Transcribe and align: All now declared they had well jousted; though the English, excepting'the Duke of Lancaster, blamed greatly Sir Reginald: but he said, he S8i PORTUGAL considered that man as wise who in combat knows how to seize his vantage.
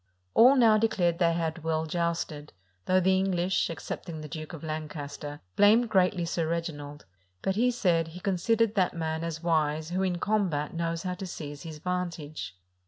All 0.33 0.55
now 0.55 0.79
declared 0.79 1.19
they 1.19 1.33
had 1.33 1.63
well 1.63 1.85
jousted; 1.85 2.53
though 2.87 2.99
the 2.99 3.15
English, 3.19 3.67
excepting'the 3.69 4.29
Duke 4.29 4.51
of 4.51 4.63
Lancaster, 4.63 5.41
blamed 5.55 5.89
greatly 5.91 6.25
Sir 6.25 6.47
Reginald: 6.47 7.05
but 7.43 7.55
he 7.55 7.69
said, 7.69 8.07
he 8.07 8.11
S8i 8.13 8.13
PORTUGAL 8.13 8.21
considered 8.23 8.73
that 8.73 8.95
man 8.95 9.23
as 9.23 9.43
wise 9.43 9.89
who 9.91 10.01
in 10.01 10.17
combat 10.17 10.73
knows 10.73 11.03
how 11.03 11.13
to 11.13 11.27
seize 11.27 11.61
his 11.61 11.77
vantage. 11.77 12.57